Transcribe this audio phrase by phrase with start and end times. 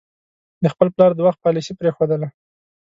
[0.63, 2.27] د خپل پلار د وخت پالیسي پرېښودله.